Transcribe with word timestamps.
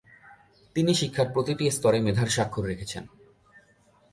তিনি 0.75 0.91
শিক্ষার 0.93 1.27
প্রতিটি 1.33 1.65
স্তরে 1.71 1.99
মেধার 2.01 2.29
স্বাক্ষর 2.35 2.63
রেখেছেন। 2.65 3.03